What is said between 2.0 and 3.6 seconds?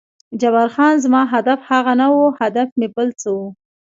و، هدف مې بل څه و.